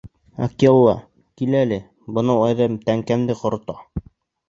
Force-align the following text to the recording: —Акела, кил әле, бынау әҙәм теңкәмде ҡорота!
—Акела, 0.45 0.95
кил 1.43 1.59
әле, 1.61 1.79
бынау 2.17 2.43
әҙәм 2.49 2.83
теңкәмде 2.89 3.41
ҡорота! 3.45 3.83